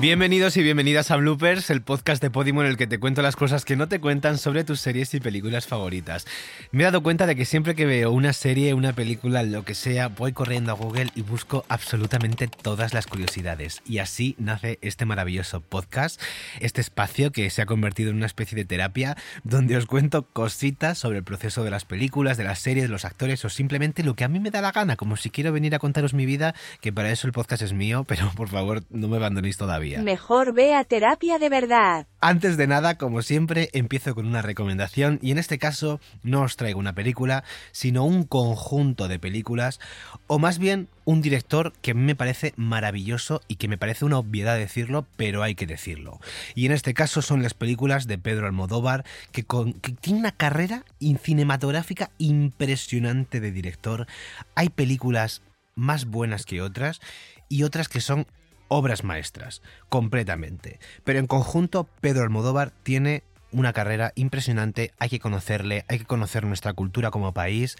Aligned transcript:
Bienvenidos 0.00 0.56
y 0.56 0.62
bienvenidas 0.62 1.12
a 1.12 1.16
Bloopers, 1.16 1.70
el 1.70 1.80
podcast 1.80 2.20
de 2.20 2.28
Podimo 2.28 2.62
en 2.62 2.68
el 2.68 2.76
que 2.76 2.88
te 2.88 2.98
cuento 2.98 3.22
las 3.22 3.36
cosas 3.36 3.64
que 3.64 3.76
no 3.76 3.86
te 3.86 4.00
cuentan 4.00 4.38
sobre 4.38 4.64
tus 4.64 4.80
series 4.80 5.14
y 5.14 5.20
películas 5.20 5.68
favoritas. 5.68 6.26
Me 6.72 6.82
he 6.82 6.84
dado 6.84 7.02
cuenta 7.02 7.26
de 7.26 7.36
que 7.36 7.44
siempre 7.44 7.76
que 7.76 7.86
veo 7.86 8.10
una 8.10 8.32
serie, 8.32 8.74
una 8.74 8.92
película, 8.92 9.44
lo 9.44 9.64
que 9.64 9.76
sea, 9.76 10.08
voy 10.08 10.32
corriendo 10.32 10.72
a 10.72 10.74
Google 10.74 11.10
y 11.14 11.22
busco 11.22 11.64
absolutamente 11.68 12.48
todas 12.48 12.92
las 12.92 13.06
curiosidades. 13.06 13.82
Y 13.86 13.98
así 13.98 14.34
nace 14.36 14.80
este 14.82 15.06
maravilloso 15.06 15.60
podcast, 15.60 16.20
este 16.60 16.80
espacio 16.80 17.30
que 17.30 17.48
se 17.48 17.62
ha 17.62 17.66
convertido 17.66 18.10
en 18.10 18.16
una 18.16 18.26
especie 18.26 18.56
de 18.56 18.64
terapia 18.64 19.16
donde 19.44 19.76
os 19.76 19.86
cuento 19.86 20.26
cositas 20.26 20.98
sobre 20.98 21.18
el 21.18 21.24
proceso 21.24 21.62
de 21.62 21.70
las 21.70 21.84
películas, 21.84 22.36
de 22.36 22.44
las 22.44 22.58
series, 22.58 22.86
de 22.86 22.92
los 22.92 23.04
actores 23.04 23.44
o 23.44 23.48
simplemente 23.48 24.02
lo 24.02 24.16
que 24.16 24.24
a 24.24 24.28
mí 24.28 24.40
me 24.40 24.50
da 24.50 24.60
la 24.60 24.72
gana, 24.72 24.96
como 24.96 25.16
si 25.16 25.30
quiero 25.30 25.52
venir 25.52 25.74
a 25.74 25.78
contaros 25.78 26.14
mi 26.14 26.26
vida, 26.26 26.54
que 26.80 26.92
para 26.92 27.12
eso 27.12 27.28
el 27.28 27.32
podcast 27.32 27.62
es 27.62 27.72
mío, 27.72 28.04
pero 28.08 28.30
por 28.36 28.48
favor 28.48 28.82
no 28.90 29.06
me 29.06 29.16
abandonéis 29.16 29.56
todavía. 29.56 29.83
Mejor 30.02 30.52
ve 30.52 30.74
a 30.74 30.84
terapia 30.84 31.38
de 31.38 31.48
verdad. 31.48 32.06
Antes 32.20 32.56
de 32.56 32.66
nada, 32.66 32.96
como 32.96 33.22
siempre, 33.22 33.68
empiezo 33.72 34.14
con 34.14 34.26
una 34.26 34.42
recomendación 34.42 35.18
y 35.20 35.30
en 35.30 35.38
este 35.38 35.58
caso 35.58 36.00
no 36.22 36.42
os 36.42 36.56
traigo 36.56 36.78
una 36.80 36.94
película, 36.94 37.44
sino 37.72 38.04
un 38.04 38.24
conjunto 38.24 39.08
de 39.08 39.18
películas, 39.18 39.80
o 40.26 40.38
más 40.38 40.58
bien 40.58 40.88
un 41.04 41.20
director 41.20 41.74
que 41.82 41.90
a 41.90 41.94
mí 41.94 42.00
me 42.00 42.16
parece 42.16 42.54
maravilloso 42.56 43.42
y 43.46 43.56
que 43.56 43.68
me 43.68 43.76
parece 43.76 44.04
una 44.04 44.18
obviedad 44.18 44.56
decirlo, 44.56 45.06
pero 45.16 45.42
hay 45.42 45.54
que 45.54 45.66
decirlo. 45.66 46.18
Y 46.54 46.66
en 46.66 46.72
este 46.72 46.94
caso 46.94 47.20
son 47.20 47.42
las 47.42 47.54
películas 47.54 48.06
de 48.06 48.18
Pedro 48.18 48.46
Almodóvar, 48.46 49.04
que, 49.32 49.44
que 49.44 49.92
tiene 49.92 50.20
una 50.20 50.32
carrera 50.32 50.84
cinematográfica 51.22 52.10
impresionante 52.18 53.40
de 53.40 53.52
director. 53.52 54.06
Hay 54.54 54.70
películas 54.70 55.42
más 55.74 56.06
buenas 56.06 56.46
que 56.46 56.62
otras 56.62 57.00
y 57.48 57.64
otras 57.64 57.88
que 57.88 58.00
son 58.00 58.26
obras 58.68 59.04
maestras, 59.04 59.62
completamente. 59.88 60.78
Pero 61.04 61.18
en 61.18 61.26
conjunto, 61.26 61.88
Pedro 62.00 62.22
Almodóvar 62.22 62.70
tiene 62.70 63.22
una 63.52 63.72
carrera 63.72 64.12
impresionante, 64.16 64.92
hay 64.98 65.08
que 65.08 65.20
conocerle, 65.20 65.84
hay 65.88 66.00
que 66.00 66.04
conocer 66.06 66.44
nuestra 66.44 66.72
cultura 66.72 67.10
como 67.10 67.32
país. 67.32 67.76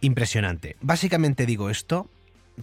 Impresionante. 0.00 0.76
Básicamente 0.80 1.46
digo 1.46 1.70
esto 1.70 2.08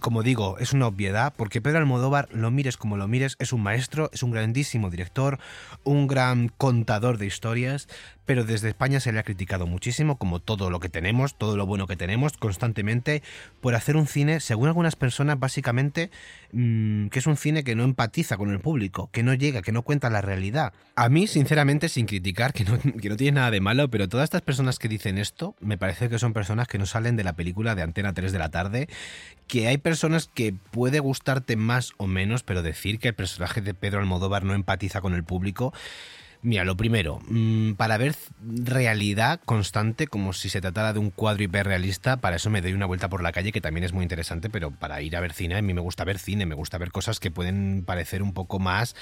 como 0.00 0.22
digo, 0.22 0.58
es 0.58 0.72
una 0.72 0.86
obviedad, 0.86 1.32
porque 1.36 1.60
Pedro 1.60 1.78
Almodóvar, 1.78 2.28
lo 2.32 2.50
mires 2.50 2.76
como 2.76 2.96
lo 2.96 3.08
mires, 3.08 3.36
es 3.38 3.52
un 3.52 3.62
maestro, 3.62 4.10
es 4.12 4.22
un 4.22 4.30
grandísimo 4.30 4.90
director, 4.90 5.38
un 5.84 6.06
gran 6.06 6.48
contador 6.48 7.18
de 7.18 7.26
historias, 7.26 7.88
pero 8.26 8.44
desde 8.44 8.68
España 8.68 9.00
se 9.00 9.12
le 9.12 9.20
ha 9.20 9.22
criticado 9.22 9.66
muchísimo, 9.66 10.18
como 10.18 10.40
todo 10.40 10.68
lo 10.68 10.80
que 10.80 10.88
tenemos, 10.88 11.36
todo 11.36 11.56
lo 11.56 11.64
bueno 11.64 11.86
que 11.86 11.96
tenemos 11.96 12.36
constantemente, 12.36 13.22
por 13.60 13.74
hacer 13.74 13.96
un 13.96 14.06
cine, 14.06 14.40
según 14.40 14.68
algunas 14.68 14.96
personas, 14.96 15.38
básicamente, 15.38 16.10
mm, 16.52 17.06
que 17.06 17.20
es 17.20 17.26
un 17.26 17.36
cine 17.36 17.64
que 17.64 17.76
no 17.76 17.84
empatiza 17.84 18.36
con 18.36 18.50
el 18.50 18.60
público, 18.60 19.08
que 19.12 19.22
no 19.22 19.32
llega, 19.32 19.62
que 19.62 19.72
no 19.72 19.82
cuenta 19.82 20.10
la 20.10 20.20
realidad. 20.20 20.72
A 20.96 21.08
mí, 21.08 21.26
sinceramente, 21.26 21.88
sin 21.88 22.06
criticar, 22.06 22.52
que 22.52 22.64
no, 22.64 22.78
que 23.00 23.08
no 23.08 23.16
tiene 23.16 23.36
nada 23.36 23.50
de 23.50 23.60
malo, 23.60 23.88
pero 23.88 24.08
todas 24.08 24.24
estas 24.24 24.42
personas 24.42 24.78
que 24.78 24.88
dicen 24.88 25.18
esto, 25.18 25.54
me 25.60 25.78
parece 25.78 26.08
que 26.08 26.18
son 26.18 26.32
personas 26.32 26.66
que 26.66 26.78
no 26.78 26.86
salen 26.86 27.16
de 27.16 27.24
la 27.24 27.34
película 27.34 27.74
de 27.74 27.82
Antena 27.82 28.12
3 28.12 28.32
de 28.32 28.38
la 28.38 28.50
tarde, 28.50 28.88
que 29.46 29.68
hay 29.68 29.78
personas 29.86 30.26
que 30.26 30.52
puede 30.52 30.98
gustarte 30.98 31.54
más 31.54 31.92
o 31.96 32.08
menos, 32.08 32.42
pero 32.42 32.64
decir 32.64 32.98
que 32.98 33.06
el 33.06 33.14
personaje 33.14 33.60
de 33.60 33.72
Pedro 33.72 34.00
Almodóvar 34.00 34.42
no 34.42 34.52
empatiza 34.52 35.00
con 35.00 35.14
el 35.14 35.22
público. 35.22 35.72
Mira, 36.42 36.64
lo 36.64 36.76
primero, 36.76 37.20
mm, 37.28 37.74
para 37.74 37.96
ver 37.96 38.16
realidad 38.40 39.40
constante, 39.44 40.08
como 40.08 40.32
si 40.32 40.48
se 40.48 40.60
tratara 40.60 40.92
de 40.92 40.98
un 40.98 41.10
cuadro 41.10 41.44
hiperrealista, 41.44 42.16
para 42.16 42.34
eso 42.34 42.50
me 42.50 42.62
doy 42.62 42.72
una 42.72 42.86
vuelta 42.86 43.08
por 43.08 43.22
la 43.22 43.30
calle, 43.30 43.52
que 43.52 43.60
también 43.60 43.84
es 43.84 43.92
muy 43.92 44.02
interesante, 44.02 44.50
pero 44.50 44.72
para 44.72 45.00
ir 45.02 45.16
a 45.16 45.20
ver 45.20 45.32
cine, 45.32 45.54
a 45.54 45.62
mí 45.62 45.72
me 45.72 45.80
gusta 45.80 46.02
ver 46.02 46.18
cine, 46.18 46.46
me 46.46 46.56
gusta 46.56 46.78
ver 46.78 46.90
cosas 46.90 47.20
que 47.20 47.30
pueden 47.30 47.84
parecer 47.86 48.24
un 48.24 48.34
poco 48.34 48.58
más 48.58 48.96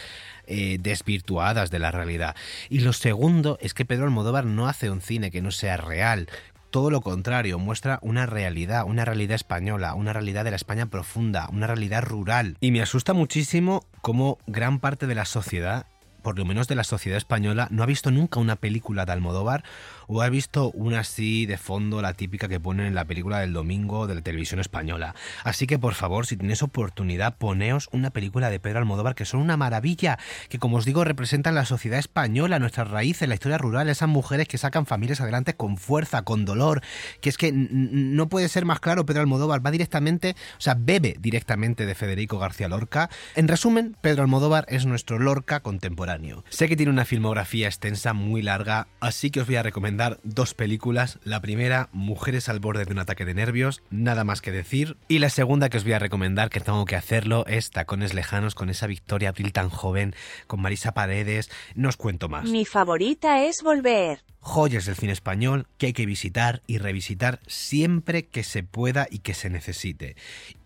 eh, 0.46 0.76
desvirtuadas 0.80 1.70
de 1.70 1.78
la 1.78 1.92
realidad. 1.92 2.36
Y 2.68 2.80
lo 2.80 2.92
segundo 2.92 3.56
es 3.62 3.72
que 3.72 3.86
Pedro 3.86 4.04
Almodóvar 4.04 4.44
no 4.44 4.68
hace 4.68 4.90
un 4.90 5.00
cine 5.00 5.30
que 5.30 5.40
no 5.40 5.50
sea 5.50 5.78
real, 5.78 6.28
todo 6.74 6.90
lo 6.90 7.02
contrario, 7.02 7.60
muestra 7.60 8.00
una 8.02 8.26
realidad, 8.26 8.82
una 8.84 9.04
realidad 9.04 9.36
española, 9.36 9.94
una 9.94 10.12
realidad 10.12 10.42
de 10.42 10.50
la 10.50 10.56
España 10.56 10.86
profunda, 10.86 11.48
una 11.52 11.68
realidad 11.68 12.02
rural. 12.02 12.56
Y 12.58 12.72
me 12.72 12.82
asusta 12.82 13.12
muchísimo 13.12 13.84
cómo 14.00 14.38
gran 14.48 14.80
parte 14.80 15.06
de 15.06 15.14
la 15.14 15.24
sociedad 15.24 15.86
por 16.24 16.38
lo 16.38 16.46
menos 16.46 16.66
de 16.66 16.74
la 16.74 16.84
sociedad 16.84 17.18
española, 17.18 17.68
no 17.70 17.82
ha 17.82 17.86
visto 17.86 18.10
nunca 18.10 18.40
una 18.40 18.56
película 18.56 19.04
de 19.04 19.12
Almodóvar 19.12 19.62
o 20.06 20.22
ha 20.22 20.28
visto 20.28 20.70
una 20.72 21.00
así 21.00 21.46
de 21.46 21.58
fondo, 21.58 22.02
la 22.02 22.14
típica 22.14 22.48
que 22.48 22.60
ponen 22.60 22.86
en 22.86 22.94
la 22.94 23.04
película 23.04 23.40
del 23.40 23.52
domingo 23.52 24.06
de 24.06 24.14
la 24.14 24.20
televisión 24.22 24.60
española. 24.60 25.14
Así 25.44 25.66
que 25.66 25.78
por 25.78 25.94
favor, 25.94 26.26
si 26.26 26.36
tenéis 26.36 26.62
oportunidad, 26.62 27.36
poneos 27.36 27.88
una 27.92 28.10
película 28.10 28.50
de 28.50 28.60
Pedro 28.60 28.78
Almodóvar 28.78 29.14
que 29.14 29.24
son 29.24 29.40
una 29.40 29.56
maravilla, 29.56 30.18
que 30.48 30.58
como 30.58 30.78
os 30.78 30.84
digo 30.84 31.04
representan 31.04 31.54
la 31.54 31.64
sociedad 31.64 31.98
española, 31.98 32.58
nuestras 32.58 32.90
raíces, 32.90 33.28
la 33.28 33.34
historia 33.34 33.58
rural, 33.58 33.88
esas 33.88 34.08
mujeres 34.08 34.48
que 34.48 34.58
sacan 34.58 34.86
familias 34.86 35.20
adelante 35.20 35.54
con 35.54 35.76
fuerza, 35.76 36.22
con 36.22 36.44
dolor, 36.44 36.82
que 37.20 37.28
es 37.28 37.36
que 37.36 37.52
no 37.52 38.28
puede 38.28 38.48
ser 38.48 38.64
más 38.64 38.80
claro, 38.80 39.06
Pedro 39.06 39.20
Almodóvar 39.22 39.64
va 39.64 39.70
directamente, 39.70 40.36
o 40.58 40.60
sea, 40.60 40.76
bebe 40.78 41.16
directamente 41.20 41.86
de 41.86 41.94
Federico 41.94 42.38
García 42.38 42.68
Lorca. 42.68 43.10
En 43.36 43.48
resumen, 43.48 43.96
Pedro 44.00 44.22
Almodóvar 44.22 44.66
es 44.68 44.86
nuestro 44.86 45.18
Lorca 45.18 45.60
contemporáneo. 45.60 46.44
Sé 46.48 46.68
que 46.68 46.76
tiene 46.76 46.92
una 46.92 47.04
filmografía 47.04 47.66
extensa, 47.66 48.12
muy 48.12 48.42
larga, 48.42 48.88
así 49.00 49.30
que 49.30 49.40
os 49.40 49.46
voy 49.46 49.56
a 49.56 49.62
recomendar 49.62 49.93
dar 49.96 50.20
dos 50.22 50.54
películas. 50.54 51.18
La 51.24 51.40
primera, 51.40 51.88
Mujeres 51.92 52.48
al 52.48 52.60
borde 52.60 52.84
de 52.84 52.92
un 52.92 52.98
ataque 52.98 53.24
de 53.24 53.34
nervios, 53.34 53.82
nada 53.90 54.24
más 54.24 54.40
que 54.40 54.52
decir. 54.52 54.96
Y 55.08 55.18
la 55.18 55.30
segunda 55.30 55.68
que 55.68 55.78
os 55.78 55.84
voy 55.84 55.92
a 55.92 55.98
recomendar, 55.98 56.50
que 56.50 56.60
tengo 56.60 56.84
que 56.84 56.96
hacerlo, 56.96 57.44
es 57.46 57.70
Tacones 57.70 58.14
Lejanos 58.14 58.54
con 58.54 58.70
esa 58.70 58.86
Victoria 58.86 59.30
Abril 59.30 59.52
tan 59.52 59.68
joven, 59.68 60.14
con 60.46 60.60
Marisa 60.60 60.92
Paredes. 60.92 61.50
No 61.74 61.88
os 61.88 61.96
cuento 61.96 62.28
más. 62.28 62.50
Mi 62.50 62.64
favorita 62.64 63.44
es 63.44 63.62
Volver 63.62 64.22
joyas 64.44 64.84
del 64.84 64.94
cine 64.94 65.12
español 65.12 65.66
que 65.78 65.86
hay 65.86 65.92
que 65.94 66.04
visitar 66.04 66.62
y 66.66 66.76
revisitar 66.76 67.40
siempre 67.46 68.26
que 68.26 68.44
se 68.44 68.62
pueda 68.62 69.08
y 69.10 69.20
que 69.20 69.32
se 69.32 69.48
necesite. 69.48 70.16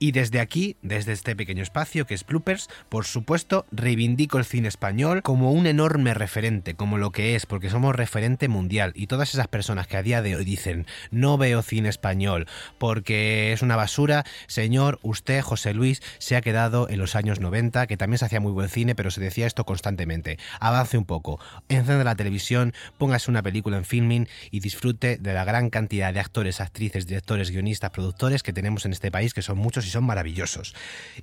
Y 0.01 0.11
desde 0.11 0.41
aquí, 0.41 0.77
desde 0.83 1.13
este 1.13 1.37
pequeño 1.37 1.63
espacio 1.63 2.05
que 2.05 2.15
es 2.15 2.27
Bloopers, 2.27 2.69
por 2.89 3.05
supuesto, 3.05 3.67
reivindico 3.71 4.37
el 4.37 4.45
cine 4.45 4.67
español 4.67 5.23
como 5.23 5.53
un 5.53 5.67
enorme 5.67 6.13
referente, 6.13 6.75
como 6.75 6.99
lo 6.99 7.13
que 7.13 7.37
es, 7.37 7.47
porque 7.47 7.71
somos 7.71 7.95
referente 7.95 8.49
mundial. 8.49 8.93
Y 8.97 9.07
todas 9.19 9.35
esas 9.35 9.49
personas 9.49 9.89
que 9.89 9.97
a 9.97 10.05
día 10.05 10.23
de 10.23 10.37
hoy 10.37 10.45
dicen, 10.45 10.87
no 11.11 11.39
veo 11.39 11.63
cine 11.63 11.89
español 11.89 12.47
porque 12.79 13.53
es 13.53 13.63
una 13.63 13.75
basura, 13.75 14.25
señor, 14.47 15.01
usted, 15.03 15.41
José 15.41 15.75
Luis, 15.75 16.03
se 16.19 16.37
ha 16.37 16.41
quedado 16.41 16.89
en 16.89 17.01
los 17.01 17.17
años 17.17 17.41
90, 17.41 17.89
que 17.89 17.97
también 17.97 18.19
se 18.19 18.27
hacía 18.27 18.39
muy 18.39 18.53
buen 18.53 18.69
cine, 18.69 18.95
pero 18.95 19.11
se 19.11 19.21
decía 19.21 19.49
esto 19.49 19.65
constantemente. 19.65 20.39
Avance 20.61 20.97
un 20.97 21.05
poco, 21.05 21.41
encende 21.69 22.05
la 22.05 22.15
televisión, 22.15 22.75
póngase 22.97 23.29
una 23.29 23.43
película 23.43 23.77
en 23.77 23.85
filming 23.85 24.29
y 24.53 24.61
disfrute 24.61 25.17
de 25.17 25.35
la 25.35 25.45
gran 25.45 25.69
cantidad 25.69 26.15
de 26.15 26.21
actores, 26.21 26.61
actrices, 26.61 27.09
directores, 27.09 27.51
guionistas, 27.51 27.91
productores 27.91 28.45
que 28.45 28.53
tenemos 28.53 28.87
en 28.87 28.93
este 28.93 29.11
país, 29.11 29.35
que 29.35 29.43
son 29.43 29.59
muchos 29.59 29.85
y 29.85 29.91
son 29.91 30.05
maravillosos. 30.05 30.77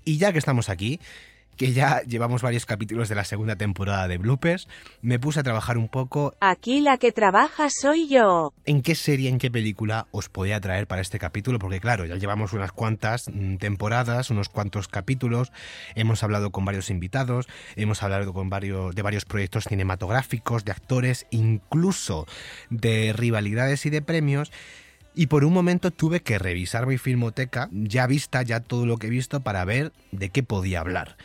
Y 0.04 0.18
ya 0.18 0.34
que 0.34 0.40
estamos 0.40 0.68
aquí, 0.68 1.00
que 1.56 1.74
ya 1.74 2.02
llevamos 2.02 2.42
varios 2.42 2.66
capítulos 2.66 3.10
de 3.10 3.16
la 3.16 3.24
segunda 3.24 3.56
temporada 3.56 4.08
de 4.08 4.18
Bloopers, 4.18 4.68
me 5.02 5.20
puse 5.20 5.40
a 5.40 5.44
trabajar 5.44 5.78
un 5.78 5.88
poco. 5.88 6.34
Aquí 6.40 6.82
la 6.82 6.98
que 6.98 7.12
trabaja 7.12 7.70
soy 7.70 8.08
yo. 8.08 8.54
¿En 8.66 8.82
qué 8.82 8.96
serie, 8.96 9.30
en 9.30 9.38
qué 9.38 9.50
película 9.50 10.08
os 10.12 10.30
podía 10.30 10.60
traer 10.60 10.88
para 10.88 11.02
este 11.02 11.20
capítulo? 11.20 11.60
Porque 11.60 11.80
claro, 11.80 12.06
ya 12.06 12.16
llevamos 12.16 12.54
unas 12.54 12.72
cuantas 12.72 13.26
mm, 13.32 13.56
temporadas, 13.58 14.30
unos 14.30 14.50
cuantos 14.50 14.88
capítulos, 14.88 15.52
hemos 15.96 16.24
hablado 16.24 16.52
con 16.52 16.66
varios 16.66 16.90
invitados, 16.90 17.48
hemos 17.76 18.04
hablado 18.04 18.34
con 18.34 18.50
varios, 18.50 18.96
de 18.96 19.02
varios 19.02 19.26
proyectos 19.26 19.66
cinematográficos, 19.66 20.66
de 20.66 20.72
actores, 20.72 21.28
incluso 21.32 22.26
de 22.70 23.14
rivalidades 23.14 23.86
y 23.86 23.90
de 23.90 24.02
premios. 24.02 24.52
Y 25.18 25.28
por 25.28 25.46
un 25.46 25.54
momento 25.54 25.92
tuve 25.92 26.20
que 26.20 26.38
revisar 26.38 26.88
mi 26.88 26.98
filmoteca, 26.98 27.70
ya 27.72 28.06
vista, 28.06 28.42
ya 28.42 28.60
todo 28.60 28.86
lo 28.86 28.98
que 28.98 29.08
he 29.08 29.10
visto, 29.10 29.40
para 29.40 29.64
ver 29.64 29.94
de 30.12 30.30
qué 30.30 30.44
podía 30.44 30.82
hablar. 30.82 31.16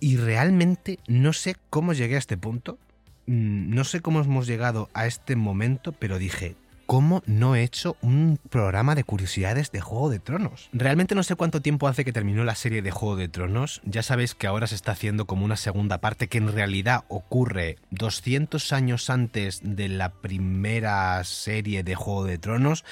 Y 0.00 0.16
realmente 0.16 0.98
no 1.06 1.32
sé 1.32 1.56
cómo 1.68 1.92
llegué 1.92 2.16
a 2.16 2.18
este 2.18 2.36
punto, 2.36 2.78
mm, 3.26 3.74
no 3.74 3.84
sé 3.84 4.00
cómo 4.00 4.20
hemos 4.20 4.46
llegado 4.46 4.88
a 4.94 5.06
este 5.06 5.36
momento, 5.36 5.92
pero 5.92 6.18
dije, 6.18 6.56
cómo 6.90 7.22
no 7.24 7.54
he 7.54 7.62
hecho 7.62 7.96
un 8.02 8.40
programa 8.48 8.96
de 8.96 9.04
curiosidades 9.04 9.70
de 9.70 9.80
Juego 9.80 10.10
de 10.10 10.18
Tronos. 10.18 10.68
Realmente 10.72 11.14
no 11.14 11.22
sé 11.22 11.36
cuánto 11.36 11.62
tiempo 11.62 11.86
hace 11.86 12.04
que 12.04 12.12
terminó 12.12 12.42
la 12.42 12.56
serie 12.56 12.82
de 12.82 12.90
Juego 12.90 13.14
de 13.14 13.28
Tronos. 13.28 13.80
Ya 13.84 14.02
sabéis 14.02 14.34
que 14.34 14.48
ahora 14.48 14.66
se 14.66 14.74
está 14.74 14.90
haciendo 14.90 15.24
como 15.24 15.44
una 15.44 15.56
segunda 15.56 15.98
parte 15.98 16.26
que 16.26 16.38
en 16.38 16.52
realidad 16.52 17.04
ocurre 17.06 17.76
200 17.92 18.72
años 18.72 19.08
antes 19.08 19.60
de 19.62 19.88
la 19.88 20.10
primera 20.10 21.22
serie 21.22 21.84
de 21.84 21.94
Juego 21.94 22.24
de 22.24 22.38
Tronos. 22.38 22.84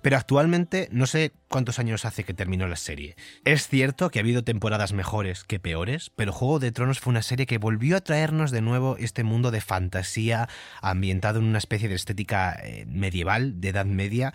Pero 0.00 0.16
actualmente 0.16 0.88
no 0.90 1.04
sé 1.04 1.32
cuántos 1.52 1.78
años 1.78 2.04
hace 2.06 2.24
que 2.24 2.34
terminó 2.34 2.66
la 2.66 2.76
serie. 2.76 3.14
Es 3.44 3.68
cierto 3.68 4.10
que 4.10 4.18
ha 4.18 4.22
habido 4.22 4.42
temporadas 4.42 4.92
mejores 4.92 5.44
que 5.44 5.60
peores, 5.60 6.10
pero 6.16 6.32
Juego 6.32 6.58
de 6.58 6.72
Tronos 6.72 6.98
fue 6.98 7.10
una 7.10 7.22
serie 7.22 7.46
que 7.46 7.58
volvió 7.58 7.96
a 7.96 8.00
traernos 8.00 8.50
de 8.50 8.62
nuevo 8.62 8.96
este 8.98 9.22
mundo 9.22 9.50
de 9.50 9.60
fantasía 9.60 10.48
ambientado 10.80 11.38
en 11.38 11.44
una 11.44 11.58
especie 11.58 11.90
de 11.90 11.94
estética 11.94 12.58
eh, 12.62 12.86
medieval 12.88 13.60
de 13.60 13.68
Edad 13.68 13.84
Media 13.84 14.32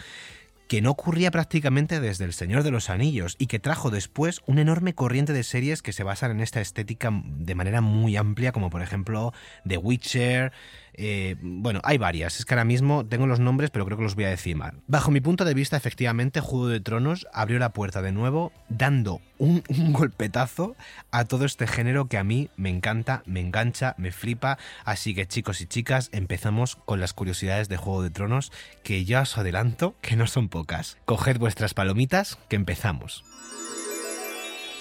que 0.67 0.81
no 0.81 0.91
ocurría 0.91 1.31
prácticamente 1.31 1.99
desde 1.99 2.25
El 2.25 2.33
Señor 2.33 2.63
de 2.63 2.71
los 2.71 2.89
Anillos 2.89 3.35
y 3.39 3.47
que 3.47 3.59
trajo 3.59 3.89
después 3.89 4.41
una 4.45 4.61
enorme 4.61 4.93
corriente 4.93 5.33
de 5.33 5.43
series 5.43 5.81
que 5.81 5.93
se 5.93 6.03
basan 6.03 6.31
en 6.31 6.41
esta 6.41 6.61
estética 6.61 7.09
de 7.13 7.55
manera 7.55 7.81
muy 7.81 8.17
amplia, 8.17 8.51
como 8.51 8.69
por 8.69 8.81
ejemplo 8.81 9.33
The 9.65 9.77
Witcher, 9.77 10.51
eh, 10.97 11.35
bueno, 11.41 11.79
hay 11.83 11.99
varias. 11.99 12.39
Es 12.39 12.45
que 12.45 12.55
ahora 12.55 12.65
mismo 12.65 13.05
tengo 13.05 13.27
los 13.27 13.39
nombres, 13.39 13.69
pero 13.69 13.85
creo 13.85 13.97
que 13.97 14.03
los 14.03 14.15
voy 14.15 14.25
a 14.25 14.29
decir 14.29 14.55
mal. 14.55 14.81
Bajo 14.87 15.11
mi 15.11 15.21
punto 15.21 15.45
de 15.45 15.53
vista, 15.53 15.77
efectivamente, 15.77 16.41
Juego 16.41 16.67
de 16.67 16.79
Tronos 16.79 17.27
abrió 17.31 17.59
la 17.59 17.71
puerta 17.71 18.01
de 18.01 18.11
nuevo, 18.11 18.51
dando 18.67 19.21
un, 19.37 19.63
un, 19.69 19.93
golpetazo 19.93 20.75
a 21.11 21.25
todo 21.25 21.45
este 21.45 21.67
género 21.67 22.07
que 22.07 22.17
a 22.17 22.23
mí 22.23 22.49
me 22.57 22.69
encanta, 22.69 23.21
me 23.25 23.39
engancha, 23.39 23.93
me 23.97 24.11
flipa. 24.11 24.57
Así 24.83 25.13
que 25.13 25.27
chicos 25.27 25.61
y 25.61 25.67
chicas, 25.67 26.09
empezamos 26.11 26.75
con 26.75 26.99
las 26.99 27.13
curiosidades 27.13 27.69
de 27.69 27.77
Juego 27.77 28.01
de 28.01 28.09
Tronos, 28.09 28.51
que 28.83 29.05
ya 29.05 29.21
os 29.21 29.37
adelanto 29.37 29.95
que 30.01 30.15
no 30.15 30.25
son 30.25 30.49
pocas. 30.49 30.97
Coged 31.05 31.37
vuestras 31.37 31.75
palomitas, 31.75 32.39
que 32.49 32.55
empezamos. 32.55 33.23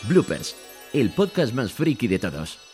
Bloopers, 0.08 0.56
el 0.94 1.10
podcast 1.10 1.52
más 1.52 1.72
friki 1.72 2.08
de 2.08 2.18
todos. 2.18 2.65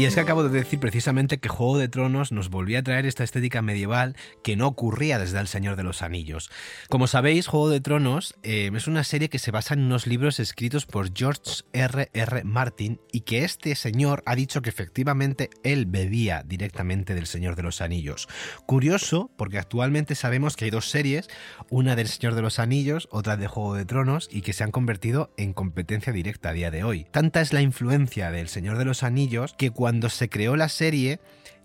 Y 0.00 0.06
es 0.06 0.14
que 0.14 0.20
acabo 0.22 0.42
de 0.42 0.48
decir 0.48 0.80
precisamente 0.80 1.40
que 1.40 1.50
Juego 1.50 1.76
de 1.76 1.90
Tronos 1.90 2.32
nos 2.32 2.48
volvía 2.48 2.78
a 2.78 2.82
traer 2.82 3.04
esta 3.04 3.22
estética 3.22 3.60
medieval 3.60 4.16
que 4.42 4.56
no 4.56 4.66
ocurría 4.66 5.18
desde 5.18 5.38
El 5.38 5.46
Señor 5.46 5.76
de 5.76 5.82
los 5.82 6.00
Anillos. 6.00 6.50
Como 6.88 7.06
sabéis, 7.06 7.46
Juego 7.46 7.68
de 7.68 7.82
Tronos 7.82 8.34
eh, 8.42 8.70
es 8.74 8.86
una 8.86 9.04
serie 9.04 9.28
que 9.28 9.38
se 9.38 9.50
basa 9.50 9.74
en 9.74 9.80
unos 9.80 10.06
libros 10.06 10.40
escritos 10.40 10.86
por 10.86 11.14
George 11.14 11.64
R. 11.74 12.08
R. 12.14 12.44
Martin 12.44 12.98
y 13.12 13.20
que 13.20 13.44
este 13.44 13.74
señor 13.74 14.22
ha 14.24 14.36
dicho 14.36 14.62
que 14.62 14.70
efectivamente 14.70 15.50
él 15.64 15.84
bebía 15.84 16.44
directamente 16.46 17.14
del 17.14 17.26
Señor 17.26 17.54
de 17.54 17.64
los 17.64 17.82
Anillos. 17.82 18.26
Curioso, 18.64 19.30
porque 19.36 19.58
actualmente 19.58 20.14
sabemos 20.14 20.56
que 20.56 20.64
hay 20.64 20.70
dos 20.70 20.88
series, 20.88 21.28
una 21.68 21.94
del 21.94 22.08
Señor 22.08 22.34
de 22.36 22.40
los 22.40 22.58
Anillos, 22.58 23.06
otra 23.12 23.36
de 23.36 23.48
Juego 23.48 23.74
de 23.74 23.84
Tronos, 23.84 24.30
y 24.32 24.40
que 24.40 24.54
se 24.54 24.64
han 24.64 24.70
convertido 24.70 25.30
en 25.36 25.52
competencia 25.52 26.10
directa 26.10 26.48
a 26.48 26.54
día 26.54 26.70
de 26.70 26.84
hoy. 26.84 27.06
Tanta 27.10 27.42
es 27.42 27.52
la 27.52 27.60
influencia 27.60 28.30
del 28.30 28.48
Señor 28.48 28.78
de 28.78 28.86
los 28.86 29.02
Anillos 29.02 29.54
que 29.58 29.70
cuando 29.70 29.89
cuando 29.90 30.08
se 30.08 30.28
creó 30.28 30.54
la 30.54 30.68
serie, 30.68 31.18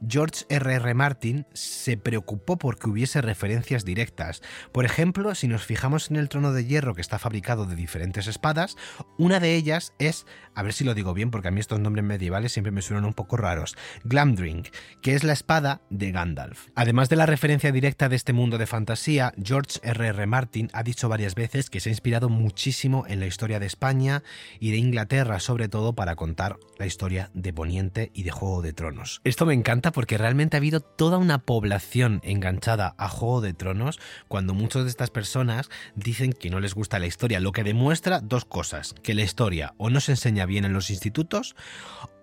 George 0.08 0.46
R.R. 0.50 0.76
R. 0.76 0.94
Martin 0.94 1.46
se 1.54 1.98
preocupó 1.98 2.58
porque 2.58 2.90
hubiese 2.90 3.22
referencias 3.22 3.86
directas. 3.86 4.42
Por 4.72 4.86
ejemplo, 4.86 5.36
si 5.36 5.48
nos 5.48 5.66
fijamos 5.66 6.10
en 6.10 6.18
el 6.18 6.30
trono 6.30 6.54
de 6.54 6.66
hierro 6.66 6.96
que 6.96 7.02
está 7.02 7.20
fabricado 7.20 7.66
de 7.66 7.76
diferentes 7.76 8.28
espadas, 8.28 8.78
una 9.18 9.40
de 9.40 9.56
ellas 9.56 9.94
es, 10.00 10.26
a 10.54 10.64
ver 10.64 10.74
si 10.74 10.84
lo 10.84 10.94
digo 10.94 11.14
bien 11.14 11.32
porque 11.32 11.50
a 11.50 11.52
mí 11.52 11.60
estos 11.60 11.80
nombres 11.80 12.06
medievales 12.06 12.52
siempre 12.52 12.72
me 12.72 12.82
suenan 12.82 13.06
un 13.06 13.14
poco 13.14 13.38
raros, 13.38 13.76
Glamdring, 14.04 14.64
que 15.02 15.14
es 15.14 15.24
la 15.24 15.34
espada 15.34 15.82
de 15.90 16.12
Gandalf. 16.12 16.68
Además 16.76 17.10
de 17.10 17.16
la 17.16 17.26
referencia 17.26 17.72
directa 17.72 18.10
de 18.10 18.16
este 18.16 18.34
mundo 18.34 18.58
de 18.58 18.68
fantasía, 18.68 19.34
George 19.42 19.80
R.R. 19.84 20.16
R. 20.16 20.26
Martin 20.28 20.70
ha 20.74 20.84
dicho 20.84 21.10
varias 21.10 21.36
veces 21.36 21.70
que 21.70 21.80
se 21.80 21.90
ha 21.90 21.92
inspirado 21.92 22.30
muchísimo 22.30 23.06
en 23.08 23.20
la 23.20 23.28
historia 23.28 23.60
de 23.60 23.66
España 23.66 24.24
y 24.60 24.72
de 24.72 24.78
Inglaterra, 24.78 25.40
sobre 25.40 25.68
todo 25.68 25.94
para 25.94 26.16
contar 26.16 26.58
la 26.78 26.86
historia 26.86 27.32
de 27.34 27.54
Poniente 27.54 28.12
y 28.14 28.24
de 28.24 28.32
Juego 28.32 28.62
de 28.62 28.74
Tronos. 28.74 29.22
Esto 29.24 29.46
me 29.46 29.54
encanta 29.54 29.92
porque 29.96 30.18
realmente 30.18 30.58
ha 30.58 30.60
habido 30.60 30.82
toda 30.82 31.18
una 31.18 31.40
población 31.40 32.20
enganchada 32.22 32.96
a 32.98 33.08
Juego 33.08 33.40
de 33.40 33.54
Tronos 33.54 33.98
cuando 34.28 34.54
muchas 34.54 34.84
de 34.84 34.90
estas 34.90 35.10
personas 35.10 35.70
dicen 35.96 36.34
que 36.34 36.50
no 36.50 36.60
les 36.60 36.74
gusta 36.74 37.00
la 37.00 37.08
historia, 37.08 37.40
lo 37.40 37.54
que 37.54 37.64
demuestra 37.64 38.20
dos 38.20 38.44
cosas, 38.44 38.94
que 39.04 39.14
la 39.14 39.22
historia 39.22 39.74
o 39.78 39.90
no 39.90 40.02
se 40.02 40.12
enseña 40.12 40.46
bien 40.46 40.66
en 40.66 40.74
los 40.74 40.90
institutos 40.90 41.56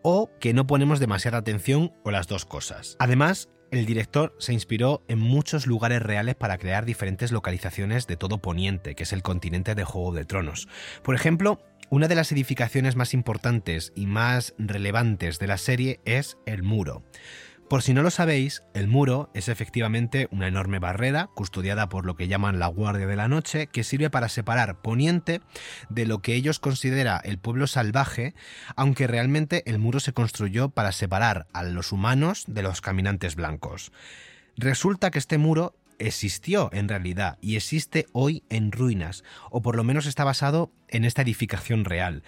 o 0.02 0.30
que 0.38 0.52
no 0.52 0.66
ponemos 0.66 1.00
demasiada 1.00 1.38
atención 1.38 1.94
o 2.04 2.10
las 2.10 2.28
dos 2.28 2.44
cosas. 2.44 2.96
Además, 2.98 3.48
el 3.70 3.86
director 3.86 4.36
se 4.38 4.52
inspiró 4.52 5.02
en 5.08 5.18
muchos 5.18 5.66
lugares 5.66 6.02
reales 6.02 6.34
para 6.34 6.58
crear 6.58 6.84
diferentes 6.84 7.32
localizaciones 7.32 8.06
de 8.06 8.18
todo 8.18 8.42
Poniente, 8.42 8.94
que 8.94 9.04
es 9.04 9.14
el 9.14 9.22
continente 9.22 9.74
de 9.74 9.84
Juego 9.84 10.12
de 10.12 10.26
Tronos. 10.26 10.68
Por 11.02 11.14
ejemplo, 11.14 11.58
una 11.88 12.06
de 12.06 12.14
las 12.14 12.32
edificaciones 12.32 12.96
más 12.96 13.14
importantes 13.14 13.92
y 13.94 14.06
más 14.06 14.54
relevantes 14.58 15.38
de 15.38 15.46
la 15.46 15.56
serie 15.56 16.00
es 16.04 16.36
el 16.44 16.62
muro. 16.62 17.02
Por 17.72 17.80
si 17.80 17.94
no 17.94 18.02
lo 18.02 18.10
sabéis, 18.10 18.62
el 18.74 18.86
muro 18.86 19.30
es 19.32 19.48
efectivamente 19.48 20.28
una 20.30 20.46
enorme 20.46 20.78
barrera 20.78 21.30
custodiada 21.34 21.88
por 21.88 22.04
lo 22.04 22.16
que 22.16 22.28
llaman 22.28 22.58
la 22.58 22.66
Guardia 22.66 23.06
de 23.06 23.16
la 23.16 23.28
Noche, 23.28 23.66
que 23.66 23.82
sirve 23.82 24.10
para 24.10 24.28
separar 24.28 24.82
Poniente 24.82 25.40
de 25.88 26.04
lo 26.04 26.18
que 26.18 26.34
ellos 26.34 26.58
consideran 26.58 27.22
el 27.24 27.38
pueblo 27.38 27.66
salvaje, 27.66 28.34
aunque 28.76 29.06
realmente 29.06 29.62
el 29.64 29.78
muro 29.78 30.00
se 30.00 30.12
construyó 30.12 30.68
para 30.68 30.92
separar 30.92 31.46
a 31.54 31.62
los 31.62 31.92
humanos 31.92 32.44
de 32.46 32.62
los 32.62 32.82
caminantes 32.82 33.36
blancos. 33.36 33.90
Resulta 34.58 35.10
que 35.10 35.18
este 35.18 35.38
muro 35.38 35.74
existió 35.98 36.68
en 36.74 36.90
realidad 36.90 37.38
y 37.40 37.56
existe 37.56 38.06
hoy 38.12 38.44
en 38.50 38.70
ruinas, 38.70 39.24
o 39.50 39.62
por 39.62 39.76
lo 39.76 39.84
menos 39.84 40.04
está 40.04 40.24
basado 40.24 40.70
en 40.88 41.06
esta 41.06 41.22
edificación 41.22 41.86
real. 41.86 42.22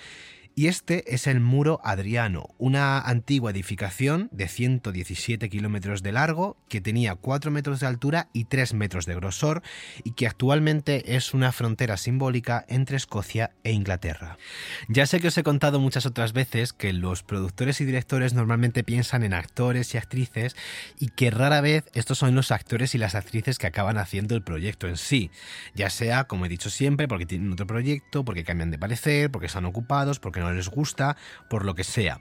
Y 0.56 0.68
este 0.68 1.12
es 1.12 1.26
el 1.26 1.40
Muro 1.40 1.80
Adriano, 1.82 2.54
una 2.58 3.00
antigua 3.00 3.50
edificación 3.50 4.28
de 4.30 4.46
117 4.46 5.48
kilómetros 5.48 6.04
de 6.04 6.12
largo 6.12 6.56
que 6.68 6.80
tenía 6.80 7.16
4 7.16 7.50
metros 7.50 7.80
de 7.80 7.88
altura 7.88 8.28
y 8.32 8.44
3 8.44 8.74
metros 8.74 9.04
de 9.04 9.16
grosor 9.16 9.64
y 10.04 10.12
que 10.12 10.28
actualmente 10.28 11.16
es 11.16 11.34
una 11.34 11.50
frontera 11.50 11.96
simbólica 11.96 12.64
entre 12.68 12.96
Escocia 12.96 13.50
e 13.64 13.72
Inglaterra. 13.72 14.38
Ya 14.88 15.06
sé 15.06 15.18
que 15.18 15.26
os 15.26 15.38
he 15.38 15.42
contado 15.42 15.80
muchas 15.80 16.06
otras 16.06 16.32
veces 16.32 16.72
que 16.72 16.92
los 16.92 17.24
productores 17.24 17.80
y 17.80 17.84
directores 17.84 18.32
normalmente 18.32 18.84
piensan 18.84 19.24
en 19.24 19.34
actores 19.34 19.92
y 19.94 19.98
actrices 19.98 20.54
y 21.00 21.08
que 21.08 21.32
rara 21.32 21.62
vez 21.62 21.86
estos 21.94 22.18
son 22.18 22.36
los 22.36 22.52
actores 22.52 22.94
y 22.94 22.98
las 22.98 23.16
actrices 23.16 23.58
que 23.58 23.66
acaban 23.66 23.98
haciendo 23.98 24.36
el 24.36 24.44
proyecto 24.44 24.86
en 24.86 24.98
sí, 24.98 25.32
ya 25.74 25.90
sea, 25.90 26.24
como 26.24 26.46
he 26.46 26.48
dicho 26.48 26.70
siempre, 26.70 27.08
porque 27.08 27.26
tienen 27.26 27.52
otro 27.52 27.66
proyecto, 27.66 28.24
porque 28.24 28.44
cambian 28.44 28.70
de 28.70 28.78
parecer, 28.78 29.32
porque 29.32 29.48
están 29.48 29.64
ocupados, 29.64 30.20
porque 30.20 30.43
no 30.44 30.52
les 30.52 30.68
gusta, 30.68 31.16
por 31.50 31.64
lo 31.64 31.74
que 31.74 31.84
sea. 31.84 32.20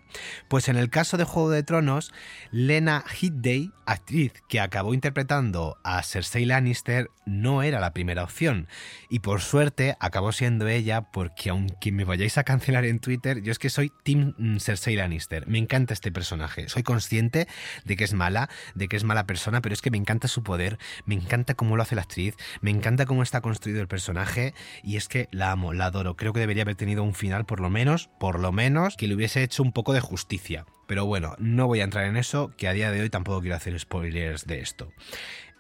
Pues 0.49 0.69
en 0.69 0.77
el 0.77 0.89
caso 0.89 1.17
de 1.17 1.23
Juego 1.23 1.49
de 1.49 1.63
Tronos, 1.63 2.11
Lena 2.51 3.03
Headey, 3.21 3.71
actriz 3.85 4.33
que 4.47 4.59
acabó 4.59 4.93
interpretando 4.93 5.77
a 5.83 6.01
Cersei 6.03 6.45
Lannister, 6.45 7.09
no 7.25 7.63
era 7.63 7.79
la 7.79 7.93
primera 7.93 8.23
opción. 8.23 8.67
Y 9.09 9.19
por 9.19 9.41
suerte 9.41 9.95
acabó 9.99 10.31
siendo 10.31 10.67
ella 10.67 11.11
porque 11.11 11.49
aunque 11.49 11.91
me 11.91 12.05
vayáis 12.05 12.37
a 12.37 12.43
cancelar 12.43 12.85
en 12.85 12.99
Twitter, 12.99 13.41
yo 13.41 13.51
es 13.51 13.59
que 13.59 13.69
soy 13.69 13.91
mm, 14.05 14.57
Cersei 14.57 14.95
Lannister. 14.95 15.47
Me 15.47 15.57
encanta 15.57 15.93
este 15.93 16.11
personaje. 16.11 16.69
Soy 16.69 16.83
consciente 16.83 17.47
de 17.85 17.95
que 17.95 18.03
es 18.03 18.13
mala, 18.13 18.49
de 18.75 18.87
que 18.87 18.97
es 18.97 19.03
mala 19.03 19.25
persona, 19.25 19.61
pero 19.61 19.73
es 19.73 19.81
que 19.81 19.91
me 19.91 19.97
encanta 19.97 20.27
su 20.27 20.43
poder, 20.43 20.77
me 21.05 21.15
encanta 21.15 21.53
cómo 21.53 21.75
lo 21.75 21.83
hace 21.83 21.95
la 21.95 22.01
actriz, 22.03 22.35
me 22.61 22.71
encanta 22.71 23.05
cómo 23.05 23.23
está 23.23 23.41
construido 23.41 23.81
el 23.81 23.87
personaje 23.87 24.53
y 24.83 24.97
es 24.97 25.07
que 25.07 25.27
la 25.31 25.51
amo, 25.51 25.73
la 25.73 25.85
adoro. 25.85 26.15
Creo 26.15 26.33
que 26.33 26.39
debería 26.39 26.63
haber 26.63 26.75
tenido 26.75 27.03
un 27.03 27.13
final 27.13 27.45
por 27.45 27.59
lo 27.59 27.69
menos 27.69 28.09
por 28.19 28.39
lo 28.39 28.51
menos 28.51 28.95
que 28.97 29.07
le 29.07 29.15
hubiese 29.15 29.43
hecho 29.43 29.63
un 29.63 29.71
poco 29.71 29.93
de 29.93 29.99
justicia. 29.99 30.65
Pero 30.87 31.05
bueno, 31.05 31.35
no 31.39 31.67
voy 31.67 31.81
a 31.81 31.85
entrar 31.85 32.05
en 32.05 32.17
eso, 32.17 32.51
que 32.57 32.67
a 32.67 32.73
día 32.73 32.91
de 32.91 33.01
hoy 33.01 33.09
tampoco 33.09 33.41
quiero 33.41 33.55
hacer 33.55 33.79
spoilers 33.79 34.45
de 34.45 34.59
esto. 34.59 34.91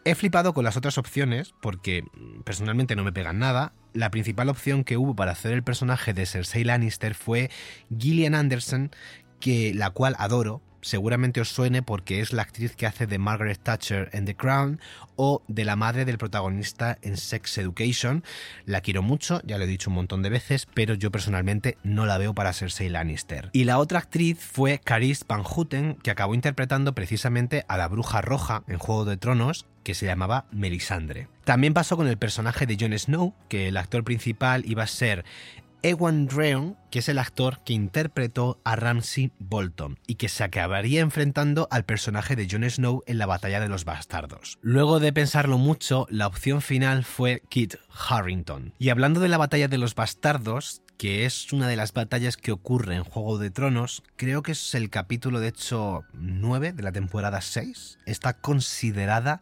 He 0.05 0.15
flipado 0.15 0.53
con 0.53 0.65
las 0.65 0.75
otras 0.75 0.97
opciones 0.97 1.53
porque 1.61 2.03
personalmente 2.43 2.95
no 2.95 3.05
me 3.05 3.13
pegan 3.13 3.39
nada. 3.39 3.73
La 3.93 4.11
principal 4.11 4.49
opción 4.49 4.83
que 4.83 4.97
hubo 4.97 5.15
para 5.15 5.31
hacer 5.31 5.53
el 5.53 5.63
personaje 5.63 6.13
de 6.13 6.25
Cersei 6.25 6.65
Lannister 6.65 7.15
fue 7.15 7.49
Gillian 7.97 8.35
Anderson, 8.35 8.91
que 9.39 9.73
la 9.73 9.91
cual 9.91 10.15
adoro, 10.19 10.61
seguramente 10.83 11.41
os 11.41 11.49
suene 11.49 11.81
porque 11.81 12.19
es 12.19 12.33
la 12.33 12.43
actriz 12.43 12.75
que 12.75 12.85
hace 12.85 13.07
de 13.07 13.17
Margaret 13.17 13.59
Thatcher 13.61 14.09
en 14.13 14.25
The 14.25 14.35
Crown 14.35 14.79
o 15.15 15.41
de 15.47 15.65
la 15.65 15.75
madre 15.75 16.05
del 16.05 16.17
protagonista 16.17 16.97
en 17.01 17.17
Sex 17.17 17.57
Education. 17.57 18.23
La 18.65 18.81
quiero 18.81 19.01
mucho, 19.01 19.41
ya 19.43 19.57
lo 19.57 19.63
he 19.63 19.67
dicho 19.67 19.89
un 19.89 19.95
montón 19.95 20.21
de 20.21 20.29
veces, 20.29 20.67
pero 20.73 20.93
yo 20.93 21.11
personalmente 21.11 21.77
no 21.83 22.05
la 22.05 22.17
veo 22.17 22.33
para 22.33 22.53
ser 22.53 22.69
Cersei 22.69 22.89
Lannister. 22.89 23.49
Y 23.53 23.63
la 23.63 23.79
otra 23.79 23.99
actriz 23.99 24.39
fue 24.39 24.79
Carice 24.79 25.25
Van 25.27 25.43
Houten, 25.43 25.95
que 25.95 26.11
acabó 26.11 26.35
interpretando 26.35 26.93
precisamente 26.93 27.65
a 27.67 27.77
la 27.77 27.87
bruja 27.87 28.21
roja 28.21 28.63
en 28.67 28.77
Juego 28.77 29.05
de 29.05 29.17
Tronos, 29.17 29.65
que 29.83 29.93
se 29.93 30.05
llamaba 30.05 30.45
Melisandre. 30.51 31.27
También 31.43 31.73
pasó 31.73 31.97
con 31.97 32.07
el 32.07 32.17
personaje 32.17 32.65
de 32.65 32.77
Jon 32.79 32.97
Snow, 32.97 33.33
que 33.49 33.67
el 33.67 33.77
actor 33.77 34.03
principal 34.03 34.63
iba 34.65 34.83
a 34.83 34.87
ser 34.87 35.25
Ewan 35.85 36.27
Dreon, 36.27 36.77
que 36.91 36.99
es 36.99 37.09
el 37.09 37.19
actor 37.19 37.59
que 37.65 37.73
interpretó 37.73 38.61
a 38.63 38.77
Ramsay 38.77 39.33
Bolton 39.37 39.99
y 40.07 40.15
que 40.15 40.29
se 40.29 40.45
acabaría 40.45 41.01
enfrentando 41.01 41.67
al 41.71 41.83
personaje 41.83 42.37
de 42.37 42.47
Jon 42.49 42.69
Snow 42.69 43.03
en 43.05 43.17
la 43.17 43.25
Batalla 43.25 43.59
de 43.59 43.67
los 43.67 43.83
Bastardos. 43.83 44.59
Luego 44.61 45.01
de 45.01 45.11
pensarlo 45.11 45.57
mucho, 45.57 46.07
la 46.09 46.27
opción 46.27 46.61
final 46.61 47.03
fue 47.03 47.43
Kit 47.49 47.75
Harrington. 47.89 48.73
Y 48.79 48.89
hablando 48.89 49.19
de 49.19 49.27
la 49.27 49.37
Batalla 49.37 49.67
de 49.67 49.77
los 49.77 49.93
Bastardos, 49.93 50.81
que 50.97 51.25
es 51.25 51.51
una 51.51 51.67
de 51.67 51.75
las 51.75 51.91
batallas 51.91 52.37
que 52.37 52.53
ocurre 52.53 52.95
en 52.95 53.03
Juego 53.03 53.37
de 53.37 53.51
Tronos, 53.51 54.03
creo 54.15 54.41
que 54.41 54.53
es 54.53 54.75
el 54.75 54.89
capítulo 54.89 55.41
de 55.41 55.49
hecho 55.49 56.05
9 56.13 56.71
de 56.71 56.83
la 56.83 56.93
temporada 56.93 57.41
6, 57.41 57.99
está 58.05 58.33
considerada 58.33 59.41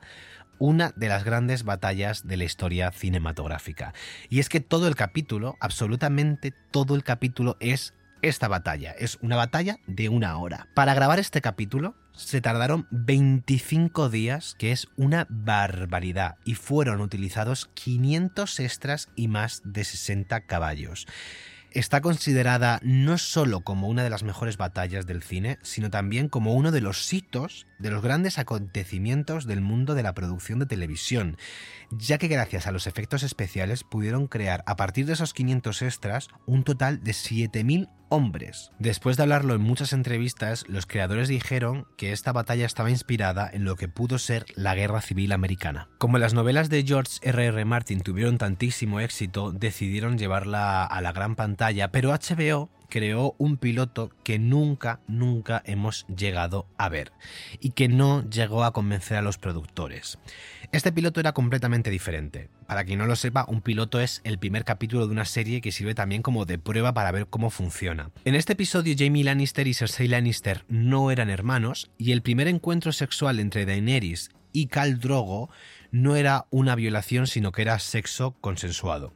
una 0.61 0.93
de 0.95 1.09
las 1.09 1.23
grandes 1.23 1.63
batallas 1.63 2.27
de 2.27 2.37
la 2.37 2.43
historia 2.43 2.91
cinematográfica. 2.91 3.95
Y 4.29 4.39
es 4.39 4.47
que 4.47 4.59
todo 4.59 4.87
el 4.87 4.95
capítulo, 4.95 5.57
absolutamente 5.59 6.53
todo 6.69 6.93
el 6.93 7.03
capítulo 7.03 7.57
es 7.59 7.95
esta 8.21 8.47
batalla. 8.47 8.91
Es 8.91 9.17
una 9.23 9.37
batalla 9.37 9.79
de 9.87 10.09
una 10.09 10.37
hora. 10.37 10.67
Para 10.75 10.93
grabar 10.93 11.17
este 11.17 11.41
capítulo 11.41 11.95
se 12.13 12.41
tardaron 12.41 12.87
25 12.91 14.09
días, 14.09 14.55
que 14.59 14.71
es 14.71 14.87
una 14.97 15.25
barbaridad, 15.31 16.35
y 16.45 16.53
fueron 16.53 17.01
utilizados 17.01 17.67
500 17.73 18.59
extras 18.59 19.09
y 19.15 19.29
más 19.29 19.63
de 19.65 19.83
60 19.83 20.41
caballos 20.41 21.07
está 21.71 22.01
considerada 22.01 22.79
no 22.83 23.17
solo 23.17 23.61
como 23.61 23.87
una 23.87 24.03
de 24.03 24.09
las 24.09 24.23
mejores 24.23 24.57
batallas 24.57 25.05
del 25.05 25.23
cine, 25.23 25.57
sino 25.61 25.89
también 25.89 26.29
como 26.29 26.53
uno 26.53 26.71
de 26.71 26.81
los 26.81 27.11
hitos 27.13 27.67
de 27.79 27.89
los 27.89 28.01
grandes 28.01 28.37
acontecimientos 28.37 29.45
del 29.45 29.61
mundo 29.61 29.95
de 29.95 30.03
la 30.03 30.13
producción 30.13 30.59
de 30.59 30.65
televisión, 30.65 31.37
ya 31.91 32.17
que 32.17 32.27
gracias 32.27 32.67
a 32.67 32.71
los 32.71 32.87
efectos 32.87 33.23
especiales 33.23 33.83
pudieron 33.83 34.27
crear 34.27 34.63
a 34.67 34.75
partir 34.75 35.05
de 35.05 35.13
esos 35.13 35.33
500 35.33 35.81
extras 35.81 36.27
un 36.45 36.63
total 36.63 37.03
de 37.03 37.11
7.000 37.11 37.89
hombres. 38.11 38.71
Después 38.77 39.17
de 39.17 39.23
hablarlo 39.23 39.55
en 39.55 39.61
muchas 39.61 39.93
entrevistas, 39.93 40.65
los 40.67 40.85
creadores 40.85 41.29
dijeron 41.29 41.87
que 41.97 42.11
esta 42.11 42.33
batalla 42.33 42.65
estaba 42.65 42.91
inspirada 42.91 43.49
en 43.51 43.63
lo 43.63 43.75
que 43.77 43.87
pudo 43.87 44.19
ser 44.19 44.45
la 44.55 44.75
Guerra 44.75 45.01
Civil 45.01 45.31
Americana. 45.31 45.87
Como 45.97 46.17
las 46.17 46.33
novelas 46.33 46.69
de 46.69 46.83
George 46.83 47.19
R.R. 47.23 47.47
R. 47.47 47.65
Martin 47.65 48.01
tuvieron 48.01 48.37
tantísimo 48.37 48.99
éxito, 48.99 49.51
decidieron 49.51 50.17
llevarla 50.17 50.83
a 50.83 51.01
la 51.01 51.13
gran 51.13 51.35
pantalla, 51.35 51.91
pero 51.91 52.11
HBO 52.11 52.69
creó 52.91 53.35
un 53.39 53.57
piloto 53.57 54.11
que 54.23 54.37
nunca, 54.37 54.99
nunca 55.07 55.63
hemos 55.65 56.05
llegado 56.07 56.67
a 56.77 56.89
ver 56.89 57.13
y 57.59 57.71
que 57.71 57.87
no 57.87 58.29
llegó 58.29 58.65
a 58.65 58.73
convencer 58.73 59.17
a 59.17 59.21
los 59.21 59.37
productores. 59.37 60.19
Este 60.73 60.91
piloto 60.91 61.19
era 61.19 61.31
completamente 61.31 61.89
diferente. 61.89 62.49
Para 62.67 62.83
quien 62.83 62.99
no 62.99 63.05
lo 63.05 63.15
sepa, 63.15 63.45
un 63.47 63.61
piloto 63.61 63.99
es 63.99 64.21
el 64.25 64.37
primer 64.37 64.65
capítulo 64.65 65.07
de 65.07 65.13
una 65.13 65.25
serie 65.25 65.61
que 65.61 65.71
sirve 65.71 65.95
también 65.95 66.21
como 66.21 66.45
de 66.45 66.59
prueba 66.59 66.93
para 66.93 67.11
ver 67.11 67.27
cómo 67.27 67.49
funciona. 67.49 68.11
En 68.25 68.35
este 68.35 68.53
episodio, 68.53 68.93
Jamie 68.97 69.23
Lannister 69.23 69.67
y 69.67 69.73
Cersei 69.73 70.07
Lannister 70.07 70.65
no 70.67 71.11
eran 71.11 71.29
hermanos 71.29 71.89
y 71.97 72.11
el 72.11 72.21
primer 72.21 72.49
encuentro 72.49 72.91
sexual 72.91 73.39
entre 73.39 73.65
Daenerys 73.65 74.29
y 74.51 74.67
Khal 74.67 74.99
Drogo 74.99 75.49
no 75.91 76.17
era 76.17 76.45
una 76.49 76.75
violación, 76.75 77.25
sino 77.27 77.53
que 77.53 77.61
era 77.61 77.79
sexo 77.79 78.35
consensuado. 78.41 79.13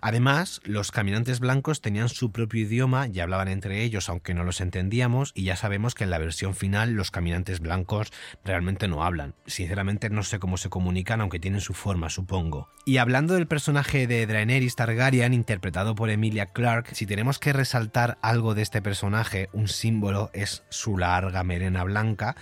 Además, 0.00 0.60
los 0.64 0.92
caminantes 0.92 1.40
blancos 1.40 1.80
tenían 1.80 2.08
su 2.08 2.32
propio 2.32 2.62
idioma 2.62 3.08
y 3.08 3.20
hablaban 3.20 3.48
entre 3.48 3.82
ellos, 3.82 4.08
aunque 4.08 4.34
no 4.34 4.44
los 4.44 4.60
entendíamos, 4.60 5.32
y 5.34 5.44
ya 5.44 5.56
sabemos 5.56 5.94
que 5.94 6.04
en 6.04 6.10
la 6.10 6.18
versión 6.18 6.54
final 6.54 6.92
los 6.92 7.10
caminantes 7.10 7.60
blancos 7.60 8.12
realmente 8.44 8.88
no 8.88 9.04
hablan. 9.04 9.34
Sinceramente 9.46 10.10
no 10.10 10.22
sé 10.22 10.38
cómo 10.38 10.56
se 10.56 10.68
comunican, 10.68 11.20
aunque 11.20 11.40
tienen 11.40 11.60
su 11.60 11.74
forma, 11.74 12.10
supongo. 12.10 12.68
Y 12.84 12.98
hablando 12.98 13.34
del 13.34 13.46
personaje 13.46 14.06
de 14.06 14.26
Daenerys 14.26 14.76
Targaryen, 14.76 15.34
interpretado 15.34 15.94
por 15.94 16.10
Emilia 16.10 16.46
Clarke, 16.46 16.94
si 16.94 17.06
tenemos 17.06 17.38
que 17.38 17.52
resaltar 17.52 18.18
algo 18.22 18.54
de 18.54 18.62
este 18.62 18.82
personaje, 18.82 19.48
un 19.52 19.68
símbolo 19.68 20.30
es 20.32 20.64
su 20.70 20.96
larga 20.96 21.44
melena 21.44 21.84
blanca, 21.84 22.36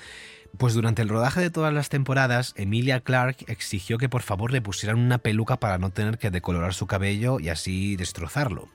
pues 0.57 0.75
durante 0.75 1.03
el 1.03 1.09
rodaje 1.09 1.41
de 1.41 1.51
todas 1.51 1.73
las 1.73 1.89
temporadas, 1.89 2.53
Emilia 2.57 3.01
Clarke 3.01 3.45
exigió 3.49 3.99
que 3.99 4.09
por 4.09 4.23
favor 4.23 4.53
le 4.53 4.61
pusieran 4.61 4.99
una 4.99 5.19
peluca 5.19 5.59
para 5.59 5.79
no 5.79 5.91
tener 5.91 6.19
que 6.19 6.31
decolorar 6.31 6.75
su 6.75 6.87
cabello 6.87 7.41
y 7.41 7.49
así 7.49 7.97
destrozarlo. 7.97 8.69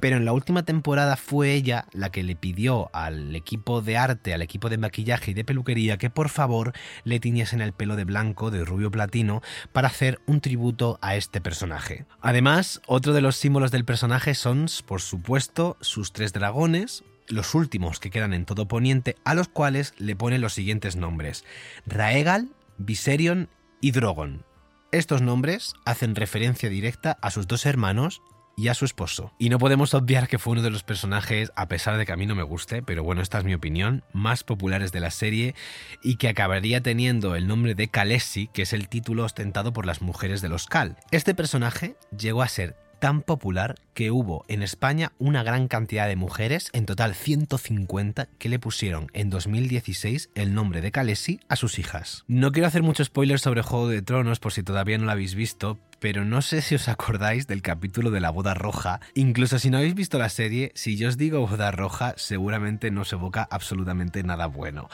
Pero 0.00 0.16
en 0.16 0.24
la 0.24 0.32
última 0.32 0.64
temporada 0.64 1.16
fue 1.16 1.52
ella 1.52 1.86
la 1.92 2.10
que 2.10 2.22
le 2.22 2.36
pidió 2.36 2.90
al 2.92 3.34
equipo 3.34 3.82
de 3.82 3.96
arte, 3.96 4.34
al 4.34 4.42
equipo 4.42 4.68
de 4.68 4.78
maquillaje 4.78 5.30
y 5.30 5.34
de 5.34 5.44
peluquería 5.44 5.96
que 5.96 6.10
por 6.10 6.28
favor 6.28 6.72
le 7.04 7.20
tiñesen 7.20 7.60
el 7.60 7.72
pelo 7.72 7.96
de 7.96 8.04
blanco, 8.04 8.50
de 8.50 8.64
rubio 8.64 8.90
platino, 8.90 9.42
para 9.72 9.88
hacer 9.88 10.20
un 10.26 10.40
tributo 10.40 10.98
a 11.02 11.16
este 11.16 11.40
personaje. 11.40 12.06
Además, 12.20 12.80
otro 12.86 13.12
de 13.12 13.20
los 13.20 13.36
símbolos 13.36 13.70
del 13.70 13.84
personaje 13.84 14.34
son, 14.34 14.66
por 14.86 15.00
supuesto, 15.00 15.76
sus 15.80 16.12
tres 16.12 16.32
dragones, 16.32 17.04
los 17.28 17.54
últimos 17.54 18.00
que 18.00 18.10
quedan 18.10 18.34
en 18.34 18.44
todo 18.44 18.68
Poniente, 18.68 19.16
a 19.24 19.34
los 19.34 19.48
cuales 19.48 19.94
le 19.98 20.16
pone 20.16 20.38
los 20.38 20.54
siguientes 20.54 20.96
nombres: 20.96 21.44
Raegal, 21.86 22.50
Viserion 22.78 23.48
y 23.80 23.90
Drogon. 23.92 24.44
Estos 24.92 25.22
nombres 25.22 25.74
hacen 25.86 26.14
referencia 26.14 26.68
directa 26.68 27.18
a 27.22 27.30
sus 27.30 27.46
dos 27.46 27.64
hermanos 27.64 28.20
y 28.56 28.68
a 28.68 28.74
su 28.74 28.84
esposo. 28.84 29.32
Y 29.38 29.48
no 29.48 29.58
podemos 29.58 29.94
obviar 29.94 30.28
que 30.28 30.38
fue 30.38 30.52
uno 30.52 30.62
de 30.62 30.70
los 30.70 30.82
personajes, 30.82 31.52
a 31.56 31.68
pesar 31.68 31.96
de 31.96 32.06
que 32.06 32.12
a 32.12 32.16
mí 32.16 32.26
no 32.26 32.34
me 32.34 32.42
guste, 32.42 32.82
pero 32.82 33.02
bueno, 33.02 33.22
esta 33.22 33.38
es 33.38 33.44
mi 33.44 33.54
opinión, 33.54 34.04
más 34.12 34.44
populares 34.44 34.92
de 34.92 35.00
la 35.00 35.10
serie 35.10 35.54
y 36.02 36.16
que 36.16 36.28
acabaría 36.28 36.82
teniendo 36.82 37.34
el 37.34 37.46
nombre 37.46 37.74
de 37.74 37.88
Khaleesi, 37.88 38.48
que 38.48 38.62
es 38.62 38.72
el 38.72 38.88
título 38.88 39.24
ostentado 39.24 39.72
por 39.72 39.86
las 39.86 40.02
mujeres 40.02 40.42
de 40.42 40.48
los 40.48 40.66
Cal. 40.66 40.96
Este 41.10 41.34
personaje 41.34 41.96
llegó 42.16 42.42
a 42.42 42.48
ser 42.48 42.76
tan 43.02 43.22
popular 43.22 43.80
que 43.94 44.12
hubo 44.12 44.44
en 44.46 44.62
España 44.62 45.10
una 45.18 45.42
gran 45.42 45.66
cantidad 45.66 46.06
de 46.06 46.14
mujeres, 46.14 46.70
en 46.72 46.86
total 46.86 47.16
150, 47.16 48.28
que 48.38 48.48
le 48.48 48.60
pusieron 48.60 49.08
en 49.12 49.28
2016 49.28 50.30
el 50.36 50.54
nombre 50.54 50.80
de 50.80 50.92
Khaleesi 50.92 51.40
a 51.48 51.56
sus 51.56 51.80
hijas. 51.80 52.22
No 52.28 52.52
quiero 52.52 52.68
hacer 52.68 52.84
mucho 52.84 53.04
spoiler 53.04 53.40
sobre 53.40 53.62
Juego 53.62 53.88
de 53.88 54.02
Tronos 54.02 54.38
por 54.38 54.52
si 54.52 54.62
todavía 54.62 54.98
no 54.98 55.06
lo 55.06 55.10
habéis 55.10 55.34
visto, 55.34 55.80
pero 55.98 56.24
no 56.24 56.42
sé 56.42 56.62
si 56.62 56.76
os 56.76 56.86
acordáis 56.86 57.48
del 57.48 57.60
capítulo 57.60 58.12
de 58.12 58.20
la 58.20 58.30
boda 58.30 58.54
roja. 58.54 59.00
Incluso 59.14 59.58
si 59.58 59.68
no 59.68 59.78
habéis 59.78 59.96
visto 59.96 60.16
la 60.18 60.28
serie, 60.28 60.70
si 60.76 60.96
yo 60.96 61.08
os 61.08 61.16
digo 61.16 61.44
boda 61.44 61.72
roja, 61.72 62.14
seguramente 62.16 62.92
no 62.92 63.00
os 63.00 63.12
evoca 63.12 63.48
absolutamente 63.50 64.22
nada 64.22 64.46
bueno. 64.46 64.88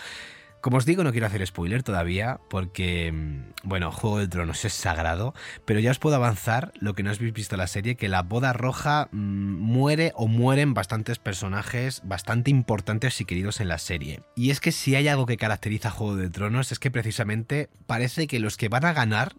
Como 0.69 0.77
os 0.77 0.85
digo, 0.85 1.03
no 1.03 1.13
quiero 1.13 1.27
hacer 1.27 1.47
spoiler 1.47 1.83
todavía 1.83 2.41
porque, 2.51 3.11
mm, 3.11 3.53
bueno, 3.63 3.91
Juego 3.91 4.19
de 4.19 4.29
Tronos 4.29 4.67
es 4.67 4.75
sagrado, 4.75 5.33
pero 5.65 5.81
ya 5.81 5.91
os 5.91 5.99
puedo 5.99 6.17
avanzar, 6.17 6.73
lo 6.79 6.93
que 6.93 7.03
no 7.03 7.11
habéis 7.11 7.33
visto 7.33 7.55
en 7.55 7.61
la 7.61 7.67
serie, 7.67 7.95
que 7.95 8.11
la 8.11 8.21
boda 8.21 8.53
roja 8.53 9.09
mm, 9.11 9.17
muere 9.17 10.13
o 10.15 10.29
mueren 10.29 10.75
bastantes 10.75 11.19
personajes 11.19 12.03
bastante 12.05 12.51
importantes 12.51 13.19
y 13.19 13.25
queridos 13.25 13.63
en 13.63 13.69
la 13.69 13.79
serie. 13.79 14.21
Y 14.37 14.51
es 14.51 14.61
que 14.61 14.71
si 14.71 14.95
hay 14.95 15.09
algo 15.09 15.25
que 15.25 15.39
caracteriza 15.39 15.89
a 15.89 15.93
Juego 15.93 16.17
de 16.17 16.29
Tronos 16.29 16.71
es 16.71 16.79
que 16.79 16.91
precisamente 16.91 17.71
parece 17.87 18.27
que 18.27 18.39
los 18.39 18.59
que 18.59 18.69
van 18.69 18.85
a 18.85 18.93
ganar 18.93 19.37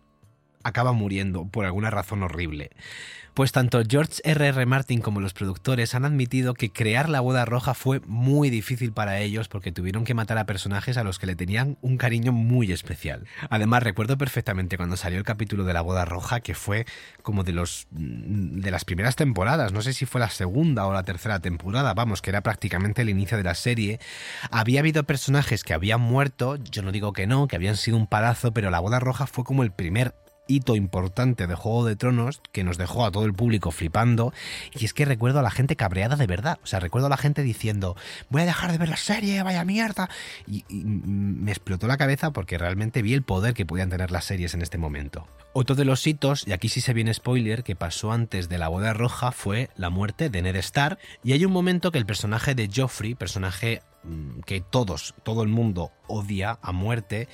acaban 0.64 0.96
muriendo 0.96 1.46
por 1.46 1.66
alguna 1.66 1.90
razón 1.90 2.24
horrible. 2.24 2.72
Pues 3.34 3.54
tanto 3.54 3.82
George 3.88 4.22
R.R. 4.26 4.50
R. 4.50 4.66
Martin 4.66 5.00
como 5.00 5.22
los 5.22 5.34
productores 5.34 5.96
han 5.96 6.04
admitido 6.04 6.56
que 6.56 6.74
crear 6.74 7.08
la 7.08 7.22
boda 7.22 7.46
roja 7.46 7.74
fue 7.74 8.02
muy 8.06 8.50
difícil 8.50 8.92
para 8.92 9.20
ellos 9.20 9.48
porque 9.48 9.72
tuvieron 9.72 10.04
que 10.04 10.14
matar 10.14 10.38
a 10.38 10.46
personajes 10.46 10.98
a 10.98 11.06
los 11.06 11.20
que 11.20 11.28
le 11.28 11.38
tenían 11.38 11.78
un 11.82 11.96
cariño 11.96 12.34
muy 12.34 12.72
especial. 12.74 13.26
Además, 13.50 13.84
recuerdo 13.84 14.18
perfectamente 14.18 14.76
cuando 14.76 14.98
salió 14.98 15.18
el 15.18 15.24
capítulo 15.24 15.64
de 15.64 15.74
la 15.74 15.80
boda 15.80 16.04
roja 16.04 16.42
que 16.42 16.54
fue 16.54 16.86
como 17.22 17.46
de 17.46 17.54
los 17.54 17.88
mm, 17.92 18.60
de 18.60 18.72
las 18.72 18.84
primeras 18.84 19.16
temporadas, 19.16 19.72
no 19.72 19.82
sé 19.82 19.94
si 19.94 20.06
fue 20.06 20.20
la 20.20 20.30
segunda 20.30 20.86
o 20.86 20.92
la 20.92 21.04
tercera 21.04 21.40
temporada, 21.40 21.94
vamos, 21.94 22.22
que 22.22 22.32
era 22.32 22.42
prácticamente 22.42 23.04
el 23.04 23.10
inicio 23.10 23.38
de 23.38 23.44
la 23.44 23.56
serie. 23.56 24.00
Había 24.52 24.82
habido 24.82 25.04
personajes 25.04 25.64
que 25.64 25.74
habían 25.74 26.02
muerto, 26.02 26.58
yo 26.58 26.82
no 26.82 26.92
digo 26.92 27.14
que 27.14 27.26
no, 27.26 27.48
que 27.48 27.56
habían 27.56 27.78
sido 27.78 27.96
un 27.96 28.08
palazo, 28.08 28.52
pero 28.54 28.70
la 28.70 28.82
boda 28.82 29.00
roja 29.00 29.28
fue 29.28 29.46
como 29.46 29.64
el 29.64 29.72
primer 29.72 30.14
hito 30.50 30.76
importante 30.76 31.48
de 31.48 31.56
Juego 31.56 31.86
de 31.86 31.96
Tronos 31.96 32.42
que 32.52 32.66
nos 32.66 32.78
dejó 32.78 33.06
a 33.06 33.12
todo 33.12 33.26
el 33.26 33.34
público 33.34 33.72
flipando. 33.72 34.34
Y 34.74 34.84
es 34.84 34.94
que 34.94 35.06
recuerdo 35.06 35.40
a 35.40 35.44
la 35.44 35.52
gente 35.52 35.78
cabreada 35.78 36.18
de 36.18 36.28
verdad. 36.28 36.60
O 36.64 36.68
sea, 36.68 36.80
recuerdo 36.80 37.08
a 37.08 37.10
la 37.10 37.18
gente 37.18 37.44
diciendo, 37.44 37.96
voy 38.30 38.42
a 38.42 38.46
dejar 38.46 38.72
de 38.72 38.78
ver 38.78 38.90
la 38.90 38.98
serie, 38.98 39.44
vaya 39.44 39.64
mierda. 39.64 40.10
Y, 40.48 40.66
me 40.70 41.52
explotó 41.52 41.88
la 41.88 41.98
cabeza 41.98 42.32
porque 42.32 42.58
realmente 42.58 43.02
vi 43.02 43.14
el 43.14 43.24
poder 43.24 43.54
que 43.54 43.66
podían 43.66 43.90
tener 43.90 44.12
las 44.12 44.26
series 44.26 44.54
en 44.54 44.62
este 44.62 44.78
momento. 44.78 45.28
Otro 45.54 45.76
de 45.76 45.86
los 45.86 46.06
hitos, 46.06 46.48
y 46.48 46.52
aquí 46.52 46.70
sí 46.70 46.82
se 46.82 46.94
viene 46.94 47.14
spoiler, 47.14 47.64
que 47.64 47.76
pasó 47.76 48.12
antes 48.12 48.50
de 48.50 48.58
la 48.58 48.68
boda 48.68 48.94
roja 48.94 49.32
fue 49.32 49.70
la 49.76 49.90
muerte 49.90 50.30
de 50.30 50.42
Ned 50.42 50.56
Stark. 50.58 51.00
Y 51.24 51.34
hay 51.34 51.46
un 51.46 51.52
momento 51.52 51.92
que 51.92 51.98
el 51.98 52.06
personaje 52.06 52.56
de 52.56 52.70
Joffrey, 52.74 53.16
personaje 53.16 53.82
que 54.46 54.62
todos, 54.62 55.14
todo 55.24 55.44
el 55.44 55.50
mundo 55.50 55.92
odia 56.08 56.60
a 56.62 56.72
muerte, 56.72 57.28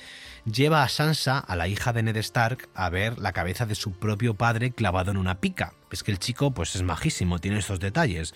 lleva 0.44 0.82
a 0.82 0.88
Sansa, 0.88 1.38
a 1.38 1.56
la 1.56 1.68
hija 1.68 1.92
de 1.92 2.02
Ned 2.02 2.16
Stark, 2.16 2.68
a 2.74 2.90
ver 2.90 3.18
la 3.18 3.32
cabeza 3.32 3.66
de 3.66 3.74
su 3.74 3.92
propio 3.92 4.34
padre 4.34 4.72
clavado 4.72 5.10
en 5.10 5.16
una 5.16 5.40
pica. 5.40 5.74
Es 5.90 6.02
que 6.02 6.10
el 6.10 6.18
chico 6.18 6.52
pues 6.52 6.74
es 6.76 6.82
majísimo, 6.82 7.38
tiene 7.38 7.58
estos 7.58 7.80
detalles. 7.80 8.34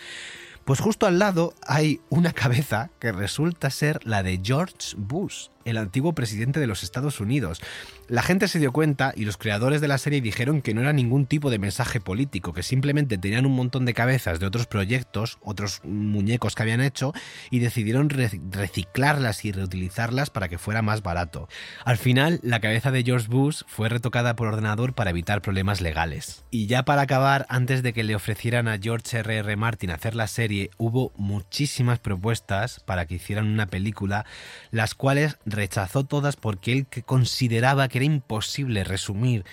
Pues 0.65 0.81
justo 0.81 1.07
al 1.07 1.19
lado 1.19 1.55
hay 1.67 2.01
una 2.11 2.33
cabeza 2.35 2.91
que 3.01 3.13
resulta 3.13 3.71
ser 3.71 4.07
la 4.07 4.23
de 4.23 4.41
George 4.43 4.95
Bush, 4.97 5.49
el 5.65 5.77
antiguo 5.77 6.15
presidente 6.15 6.61
de 6.61 6.67
los 6.67 6.83
Estados 6.83 7.21
Unidos. 7.21 7.61
La 8.09 8.23
gente 8.23 8.49
se 8.49 8.59
dio 8.59 8.73
cuenta 8.73 9.13
y 9.15 9.25
los 9.25 9.37
creadores 9.37 9.81
de 9.81 9.89
la 9.89 9.99
serie 9.99 10.21
dijeron 10.21 10.63
que 10.63 10.75
no 10.75 10.81
era 10.81 10.93
ningún 10.93 11.27
tipo 11.27 11.51
de 11.51 11.59
mensaje 11.59 12.01
político, 12.01 12.53
que 12.53 12.63
simplemente 12.63 13.19
tenían 13.19 13.47
un 13.47 13.55
montón 13.55 13.85
de 13.85 13.95
cabezas 13.95 14.41
de 14.41 14.47
otros 14.47 14.67
proyectos, 14.67 15.39
otros 15.43 15.81
muñecos 15.85 16.55
que 16.55 16.63
habían 16.63 16.81
hecho, 16.81 17.13
y 17.51 17.61
decidieron 17.61 18.11
reciclarlas 18.11 19.45
y 19.45 19.53
reutilizarlas 19.53 20.31
para 20.31 20.49
que 20.49 20.59
fuera 20.59 20.83
más 20.83 21.03
barato. 21.03 21.49
Al 21.85 21.99
final, 21.99 22.41
la 22.43 22.61
cabeza 22.61 22.91
de 22.91 23.05
George 23.05 23.29
Bush 23.29 23.63
fue 23.67 23.89
retocada 23.89 24.37
por 24.37 24.49
ordenador 24.49 24.95
para 24.95 25.11
evitar 25.11 25.43
problemas 25.43 25.81
legales. 25.81 26.45
Y 26.51 26.67
ya 26.67 26.85
para 26.85 27.03
acabar, 27.03 27.47
antes 27.49 27.83
de 27.83 27.93
que 27.93 28.05
le 28.05 28.15
ofrecieran 28.15 28.69
a 28.69 28.79
George 28.79 29.19
R.R. 29.19 29.41
R. 29.41 29.57
Martin 29.57 29.91
hacer 29.91 30.15
la 30.15 30.27
serie, 30.27 30.71
hubo 30.77 31.13
muchísimas 31.17 31.99
propuestas 31.99 32.81
para 32.81 33.07
que 33.07 33.15
hicieran 33.15 33.47
una 33.47 33.67
película, 33.67 34.27
las 34.71 34.95
cuales 34.95 35.39
rechazó 35.51 36.05
todas 36.05 36.37
porque 36.37 36.73
él 36.73 36.87
consideraba 37.05 37.89
que 37.89 37.99
era 37.99 38.05
imposible 38.05 38.85
resumir 38.85 39.45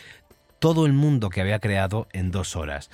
todo 0.59 0.85
el 0.85 0.93
mundo 0.93 1.29
que 1.29 1.41
había 1.41 1.59
creado 1.59 2.07
en 2.13 2.31
dos 2.31 2.55
horas. 2.55 2.89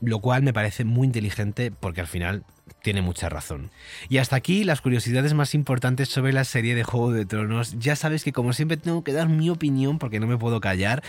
Lo 0.00 0.20
cual 0.20 0.42
me 0.42 0.52
parece 0.52 0.84
muy 0.84 1.06
inteligente 1.06 1.72
porque 1.72 2.00
al 2.00 2.06
final 2.06 2.44
tiene 2.82 3.02
mucha 3.02 3.28
razón. 3.28 3.70
Y 4.08 4.18
hasta 4.18 4.36
aquí 4.36 4.64
las 4.64 4.80
curiosidades 4.80 5.34
más 5.34 5.54
importantes 5.54 6.08
sobre 6.08 6.32
la 6.32 6.44
serie 6.44 6.74
de 6.74 6.84
Juego 6.84 7.12
de 7.12 7.26
Tronos. 7.26 7.78
Ya 7.78 7.96
sabes 7.96 8.24
que 8.24 8.32
como 8.32 8.52
siempre 8.52 8.76
tengo 8.76 9.02
que 9.02 9.12
dar 9.12 9.28
mi 9.28 9.50
opinión 9.50 9.98
porque 9.98 10.20
no 10.20 10.26
me 10.26 10.38
puedo 10.38 10.60
callar. 10.60 11.02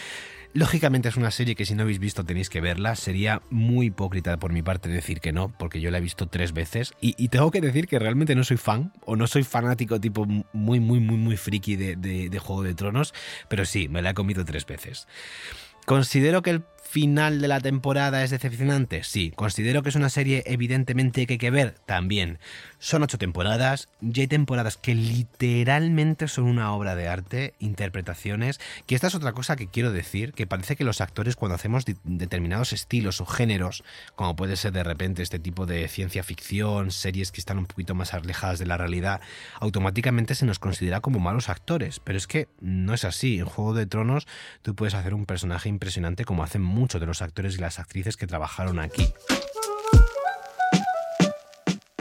Lógicamente 0.53 1.10
es 1.10 1.15
una 1.15 1.29
serie 1.29 1.53
que 1.53 1.65
si 1.65 1.75
no 1.75 1.84
habéis 1.84 2.00
visto 2.00 2.25
tenéis 2.25 2.50
que 2.50 2.60
verla. 2.60 2.96
Sería 2.96 3.41
muy 3.51 3.88
hipócrita 3.88 4.38
por 4.38 4.51
mi 4.51 4.63
parte 4.63 4.89
decir 4.89 5.22
que 5.22 5.32
no, 5.32 5.50
porque 5.58 5.79
yo 5.79 5.91
la 5.91 6.00
he 6.00 6.01
visto 6.01 6.27
tres 6.27 6.53
veces. 6.53 6.94
Y, 7.00 7.27
tengo 7.29 7.51
que 7.51 7.62
decir 7.62 7.88
que 7.88 8.00
realmente 8.00 8.36
no 8.36 8.44
soy 8.44 8.58
fan, 8.58 8.91
o 9.06 9.15
no 9.15 9.27
soy 9.27 9.44
fanático 9.44 10.00
tipo 10.00 10.25
muy, 10.25 10.79
muy, 10.79 11.00
muy, 11.00 11.18
muy 11.18 11.38
friki 11.38 11.75
de, 11.75 11.96
de 11.96 12.39
Juego 12.39 12.63
de 12.63 12.74
Tronos, 12.74 13.13
pero 13.48 13.65
sí, 13.65 13.88
me 13.88 14.01
la 14.01 14.12
he 14.12 14.13
comido 14.13 14.44
tres 14.44 14.65
veces. 14.65 15.08
Considero 15.86 16.41
que 16.41 16.51
el 16.51 16.63
final 16.89 17.39
de 17.39 17.48
la 17.48 17.60
temporada 17.60 18.24
es 18.24 18.31
decepcionante? 18.31 19.03
Sí. 19.03 19.31
¿Considero 19.36 19.84
que 19.84 19.89
es 19.89 19.96
una 19.96 20.10
serie 20.10 20.43
evidentemente 20.48 21.27
que 21.27 21.34
hay 21.34 21.38
que 21.38 21.51
ver? 21.51 21.75
También. 21.86 22.39
Son 22.79 23.03
ocho 23.03 23.17
temporadas 23.17 23.89
y 24.01 24.22
hay 24.22 24.27
temporadas 24.27 24.77
que 24.77 24.96
literalmente 24.96 26.27
son 26.27 26.46
una 26.46 26.74
obra 26.74 26.96
de 26.96 27.08
arte, 27.08 27.53
interpretaciones, 27.60 28.60
que 28.88 28.96
esta 28.96 29.08
es 29.08 29.15
otra 29.15 29.34
cosa 29.34 29.55
que 29.55 29.67
quiero 29.67 29.91
decir, 29.91 30.34
que 30.34 30.48
parece 30.48 30.75
que 30.75 30.84
los 30.84 31.01
actores 31.01 31.36
cuando 31.36 31.55
hacemos 31.55 31.86
determinados 32.03 32.74
estilos 32.74 33.22
o 33.22 33.25
géneros, 33.25 33.84
como 34.15 34.36
puede 34.36 34.55
ser 34.55 34.72
de 34.72 34.84
repente 34.84 35.22
este 35.22 35.39
tipo 35.39 35.65
de 35.65 35.88
ciencia 35.89 36.24
ficción, 36.24 36.91
series 36.91 37.31
que 37.31 37.41
están 37.41 37.60
un 37.60 37.65
poquito 37.65 37.93
más 37.93 38.13
alejadas 38.13 38.58
de 38.58 38.65
la 38.65 38.77
realidad, 38.77 39.22
automáticamente 39.60 40.34
se 40.34 40.46
nos 40.46 40.58
considera 40.58 41.01
como 41.01 41.19
malos 41.19 41.50
actores. 41.50 42.00
Pero 42.00 42.17
es 42.17 42.25
que 42.25 42.48
no 42.62 42.93
es 42.93 43.05
así. 43.05 43.39
En 43.39 43.46
Juego 43.46 43.74
de 43.74 43.86
Tronos 43.86 44.27
tú 44.62 44.74
puedes 44.74 44.96
hacer 44.96 45.13
un 45.13 45.25
personaje 45.25 45.69
impresionante 45.69 46.25
como 46.25 46.43
hacen 46.43 46.63
muchos 46.79 47.00
de 47.01 47.07
los 47.07 47.21
actores 47.21 47.55
y 47.55 47.59
las 47.59 47.77
actrices 47.77 48.17
que 48.17 48.25
trabajaron 48.25 48.79
aquí. 48.79 49.13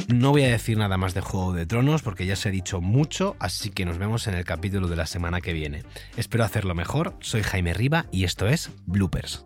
No 0.09 0.31
voy 0.31 0.45
a 0.45 0.49
decir 0.49 0.79
nada 0.79 0.97
más 0.97 1.13
de 1.13 1.21
Juego 1.21 1.53
de 1.53 1.67
Tronos 1.67 2.01
porque 2.01 2.25
ya 2.25 2.35
se 2.35 2.49
ha 2.49 2.53
dicho 2.53 2.81
mucho, 2.81 3.37
así 3.41 3.69
que 3.69 3.85
nos 3.85 3.99
vemos 3.99 4.27
en 4.27 4.35
el 4.35 4.45
capítulo 4.45 4.89
de 4.89 4.97
la 4.97 5.05
semana 5.05 5.43
que 5.43 5.53
viene. 5.53 5.85
Espero 6.17 6.45
hacerlo 6.45 6.75
mejor, 6.75 7.15
soy 7.21 7.43
Jaime 7.43 7.75
Riva 7.75 8.07
y 8.11 8.25
esto 8.25 8.49
es 8.49 8.71
Bloopers. 8.87 9.45